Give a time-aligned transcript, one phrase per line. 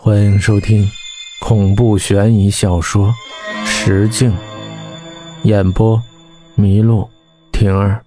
[0.00, 0.88] 欢迎收听
[1.40, 3.12] 恐怖悬疑小说
[3.66, 4.30] 《石镜》，
[5.42, 6.00] 演播：
[6.56, 7.10] 麋鹿
[7.50, 8.00] 婷儿。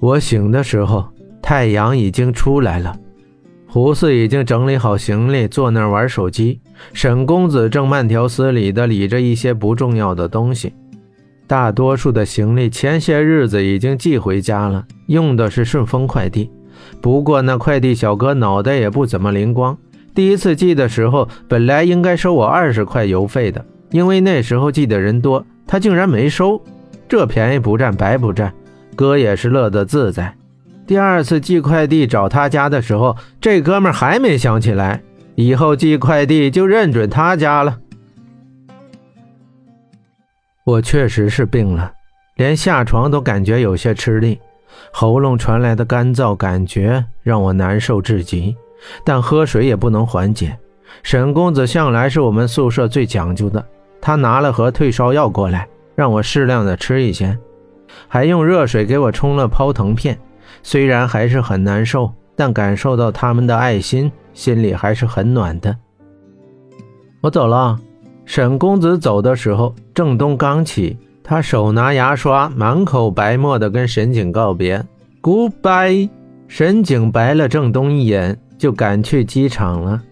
[0.00, 1.06] 我醒的时候，
[1.42, 2.98] 太阳已经出来了。
[3.68, 6.58] 胡四已经整理好行李，坐那儿玩手机。
[6.94, 10.72] 沈公子正慢条斯理地理着一些不重要的东西。
[11.46, 16.50] 大多数的行李前些日子已经寄回家了，用的是顺丰快递。
[17.00, 19.76] 不过那快递小哥脑袋也不怎么灵光，
[20.14, 26.62] 第一次寄的时候本来应该收我二十块邮费的，因为那时候寄的人多，他竟然没收，
[27.08, 28.52] 这便宜不占白不占，
[28.94, 30.34] 哥也是乐得自在。
[30.86, 35.02] 第二次寄快递找他家的时候，这哥们还没想起来，
[35.36, 37.78] 以后寄快递就认准他家了。
[40.64, 41.92] 我确实是病了，
[42.36, 44.38] 连下床都感觉有些吃力。
[44.90, 48.56] 喉咙传来的干燥感觉让我难受至极，
[49.04, 50.56] 但喝水也不能缓解。
[51.02, 53.64] 沈公子向来是我们宿舍最讲究的，
[54.00, 57.36] 他拿了盒退烧药过来，让我适量的吃一些，
[58.08, 60.18] 还用热水给我冲了泡腾片。
[60.62, 65.76] 虽然还是很难受，但感受到他们的爱心，心里还是很暖的。
[67.20, 67.78] 我走了。
[68.24, 70.96] 沈公子走的时候，郑东刚起。
[71.24, 74.84] 他手拿牙刷，满口白沫的跟沈景告别
[75.22, 76.10] ，Goodbye。
[76.48, 80.02] 沈景白了郑东一眼，就赶去机场了。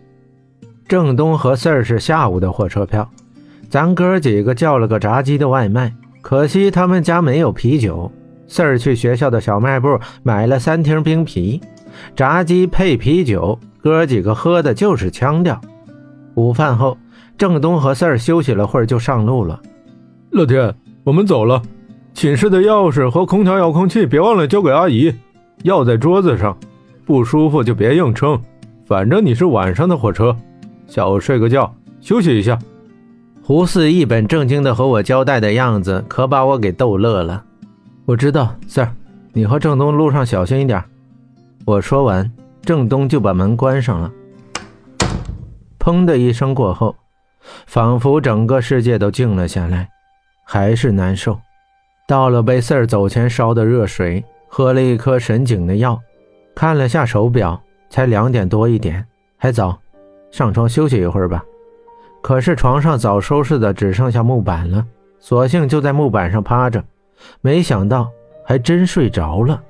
[0.89, 3.07] 郑东和四儿是下午的火车票，
[3.69, 8.11] 咱哥几个叫了个炸鸡的外卖，可惜他们家没有啤酒。
[8.47, 11.61] 四儿去学校的小卖部买了三听冰啤，
[12.17, 15.61] 炸鸡配啤酒，哥几个喝的就是腔调。
[16.35, 16.97] 午饭后，
[17.37, 19.61] 郑东和四儿休息了会儿，就上路了。
[20.31, 20.75] 乐天。
[21.03, 21.63] 我们走了，
[22.13, 25.15] 寝室的钥匙和空调遥控器别忘了交给阿姨。
[25.63, 26.57] 药在桌子上，
[27.07, 28.41] 不舒服就别硬撑。
[28.85, 30.37] 反正你是晚上的火车，
[30.87, 32.59] 下午睡个觉，休息一下。
[33.43, 37.43] 胡四一本正经的和我交代的样子，可把我给逗乐了。
[38.05, 38.89] 我知道，Sir，
[39.33, 40.83] 你和郑东路上小心一点。
[41.65, 42.31] 我说完，
[42.63, 44.11] 郑东就把门关上了。
[45.79, 46.95] 砰的一声过后，
[47.67, 49.89] 仿佛整个世界都静了下来。
[50.53, 51.39] 还是难受，
[52.09, 55.97] 倒了杯四儿走前烧的热水，喝了一颗神井的药，
[56.57, 59.07] 看了下手表，才两点多一点，
[59.37, 59.79] 还早，
[60.33, 61.45] 上床休息一会儿吧。
[62.21, 64.85] 可是床上早收拾的只剩下木板了，
[65.21, 66.83] 索性就在木板上趴着，
[67.41, 68.11] 没想到
[68.45, 69.63] 还真睡着了。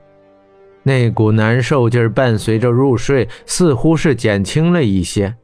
[0.82, 5.34] 那股难受劲儿伴随着入睡，似乎是减轻了一些。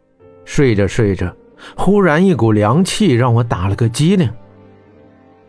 [0.47, 1.31] 睡着睡着，
[1.77, 4.27] 忽然一股凉气让我打了个激灵。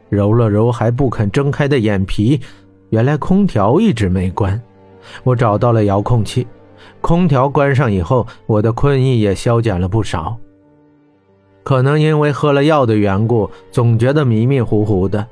[0.09, 2.39] 揉了揉还不肯睁开的眼皮，
[2.89, 4.59] 原来空调一直没关。
[5.23, 6.45] 我找到了遥控器，
[7.01, 10.37] 空调关上以后，我的困意也消减了不少。
[11.63, 15.25] 可能因为喝了药的缘故，总觉得迷迷糊糊的。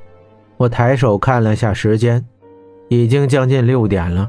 [0.58, 2.24] 我抬手看了下时间，
[2.88, 4.28] 已经将近六点了，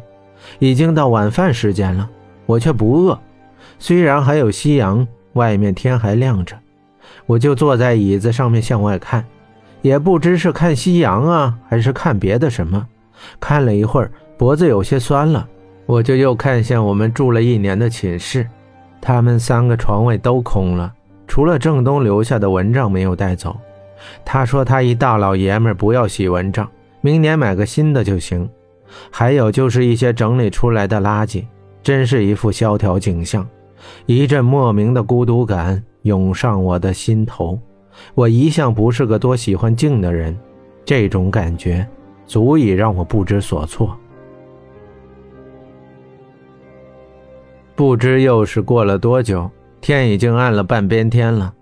[0.59, 2.09] 已经到晚饭时间了。
[2.45, 3.19] 我却不饿，
[3.79, 6.57] 虽然还有夕阳，外面天还亮着，
[7.25, 9.25] 我就坐在椅子上面向外看。
[9.81, 12.85] 也不知是看夕阳啊，还是看别的什么。
[13.39, 15.47] 看了一会儿，脖子有些酸了，
[15.85, 18.47] 我就又看向我们住了一年的寝室。
[18.99, 20.93] 他们三个床位都空了，
[21.27, 23.55] 除了郑东留下的蚊帐没有带走。
[24.23, 26.69] 他说他一大老爷们不要洗蚊帐，
[27.01, 28.47] 明年买个新的就行。
[29.11, 31.45] 还有就是一些整理出来的垃圾，
[31.83, 33.47] 真是一副萧条景象。
[34.05, 37.59] 一阵莫名的孤独感涌上我的心头。
[38.13, 40.37] 我一向不是个多喜欢静的人，
[40.85, 41.87] 这种感觉
[42.25, 43.97] 足以让我不知所措。
[47.75, 49.49] 不知又是过了多久，
[49.81, 51.53] 天已经暗了半边天了。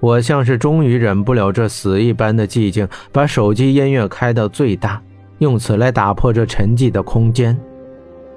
[0.00, 5.00] 我像是终于忍不了这死一般的寂静，把手机音乐开到最大，
[5.38, 7.58] 用此来打破这沉寂的空间。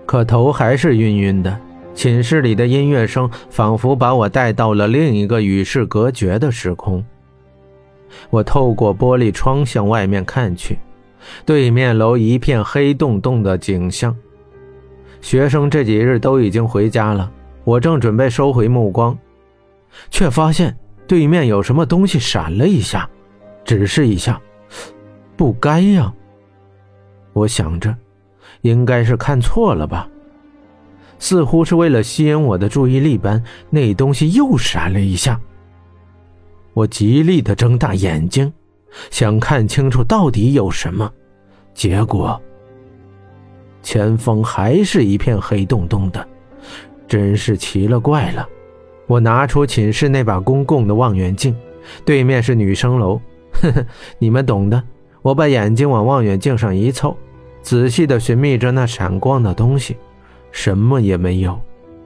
[0.05, 1.59] 可头还是晕晕的。
[1.93, 7.03] 寝室里的音乐声仿佛把我带到了另一个与世隔绝的时空。
[8.29, 10.79] 我透过玻璃窗向外面看去，
[11.45, 14.15] 对面楼一片黑洞洞的景象。
[15.21, 17.31] 学生这几日都已经回家了，
[17.63, 19.17] 我正准备收回目光，
[20.09, 20.75] 却发现
[21.07, 23.07] 对面有什么东西闪了一下，
[23.63, 24.41] 只是一下，
[25.37, 26.11] 不该呀。
[27.33, 27.95] 我想着，
[28.61, 30.09] 应该是看错了吧。
[31.21, 35.39] 似乎是为了吸引我的注意力般，那东西又闪了一下。
[36.73, 38.51] 我极力的睁大眼睛，
[39.11, 41.09] 想看清楚到底有什么，
[41.75, 42.41] 结果
[43.83, 46.27] 前方还是一片黑洞洞的，
[47.07, 48.49] 真是奇了怪了。
[49.05, 51.55] 我拿出寝室那把公共的望远镜，
[52.03, 53.21] 对面是女生楼，
[53.51, 53.85] 呵呵，
[54.17, 54.81] 你们懂的。
[55.21, 57.15] 我把眼睛往望远镜上一凑，
[57.61, 59.95] 仔细地寻觅着那闪光的东西，
[60.51, 61.59] 什么也没有。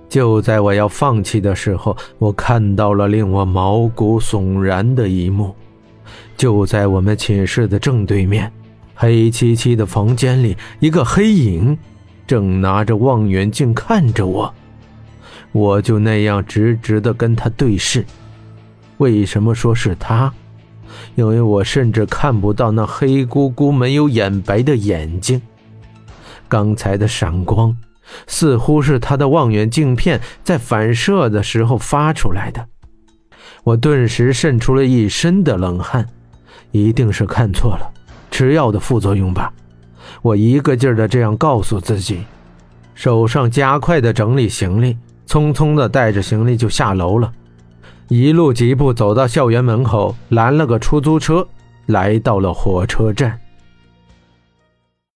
[0.07, 5.55] 就在我要放弃的时候，我看到了令我毛骨悚然的一幕。
[6.37, 8.51] 就在我们寝室的正对面，
[8.93, 11.77] 黑漆漆的房间里，一个黑影
[12.27, 14.53] 正拿着望远镜看着我。
[15.51, 18.05] 我就那样直直地跟他对视。
[18.97, 20.31] 为什么说是他？
[21.15, 25.41] 因为我甚至看不到那黑咕咕、没有眼白的眼睛。
[26.47, 27.75] 刚才的闪光，
[28.27, 32.67] 似乎是他的望远镜片在反射的时候发出来的。
[33.63, 36.07] 我顿时渗出了一身的冷汗，
[36.71, 37.91] 一定是看错了，
[38.29, 39.51] 吃药的副作用吧。
[40.21, 42.23] 我一个劲儿的这样告诉自己，
[42.93, 44.97] 手上加快的整理行李，
[45.27, 47.31] 匆匆的带着行李就下楼了。
[48.07, 51.47] 一路疾步走到校园门口，拦了个出租车，
[51.87, 53.39] 来到了火车站。